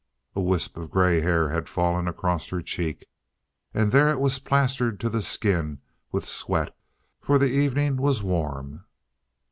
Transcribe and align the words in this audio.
A 0.35 0.41
wisp 0.41 0.77
of 0.77 0.89
gray 0.89 1.19
hair 1.21 1.49
had 1.49 1.69
fallen 1.69 2.07
across 2.07 2.47
her 2.47 2.63
cheek, 2.63 3.05
and 3.71 3.91
there 3.91 4.09
it 4.09 4.19
was 4.19 4.39
plastered 4.39 4.99
to 4.99 5.09
the 5.09 5.21
skin 5.21 5.77
with 6.11 6.27
sweat, 6.27 6.75
for 7.19 7.37
the 7.37 7.51
evening 7.51 7.97
was, 7.97 8.23
warm. 8.23 8.85